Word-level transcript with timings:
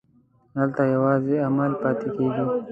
هلته 0.59 0.81
یوازې 0.95 1.35
عمل 1.47 1.71
پاتې 1.81 2.07
کېږي. 2.15 2.45